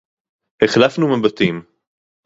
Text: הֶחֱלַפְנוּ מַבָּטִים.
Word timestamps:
הֶחֱלַפְנוּ 0.61 1.17
מַבָּטִים. 1.17 1.63